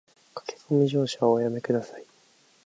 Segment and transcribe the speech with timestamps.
[0.33, 2.05] 駆け込み乗車はおやめ下さい